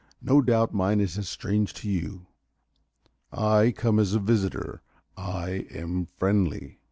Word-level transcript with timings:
No 0.23 0.41
doubt 0.41 0.73
mine 0.73 0.99
is 0.99 1.15
as 1.19 1.29
strange 1.29 1.75
to 1.75 1.87
you. 1.87 2.25
I 3.31 3.71
come 3.71 3.99
as 3.99 4.15
a 4.15 4.19
visitor 4.19 4.81
I 5.15 5.67
am 5.69 6.07
friendly." 6.17 6.79